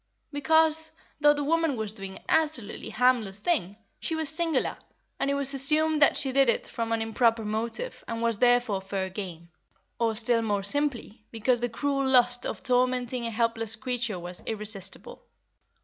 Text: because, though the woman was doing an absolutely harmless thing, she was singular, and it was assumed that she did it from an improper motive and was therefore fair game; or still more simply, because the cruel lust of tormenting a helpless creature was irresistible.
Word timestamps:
because, 0.33 0.91
though 1.19 1.35
the 1.35 1.43
woman 1.43 1.75
was 1.77 1.93
doing 1.93 2.15
an 2.17 2.23
absolutely 2.27 2.89
harmless 2.89 3.39
thing, 3.43 3.75
she 3.99 4.15
was 4.15 4.29
singular, 4.29 4.75
and 5.19 5.29
it 5.29 5.35
was 5.35 5.53
assumed 5.53 6.01
that 6.01 6.17
she 6.17 6.31
did 6.31 6.49
it 6.49 6.65
from 6.65 6.91
an 6.91 7.03
improper 7.03 7.45
motive 7.45 8.03
and 8.07 8.19
was 8.19 8.39
therefore 8.39 8.81
fair 8.81 9.11
game; 9.11 9.51
or 9.99 10.15
still 10.15 10.41
more 10.41 10.63
simply, 10.63 11.23
because 11.29 11.59
the 11.59 11.69
cruel 11.69 12.03
lust 12.03 12.47
of 12.47 12.63
tormenting 12.63 13.27
a 13.27 13.29
helpless 13.29 13.75
creature 13.75 14.17
was 14.17 14.41
irresistible. 14.47 15.23